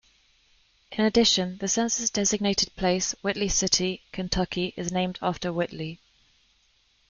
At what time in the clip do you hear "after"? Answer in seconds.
5.21-5.53